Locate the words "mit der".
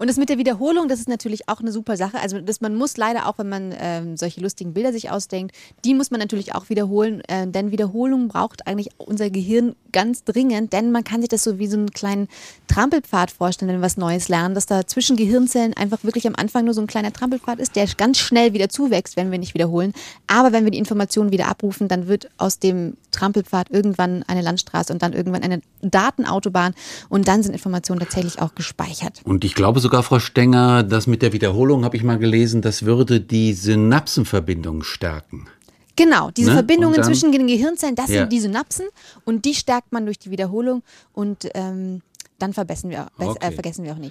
0.16-0.38, 31.06-31.32